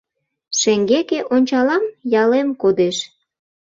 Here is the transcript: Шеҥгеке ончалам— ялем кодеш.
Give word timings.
Шеҥгеке 0.59 1.19
ончалам— 1.33 1.83
ялем 2.21 2.49
кодеш. 2.61 2.97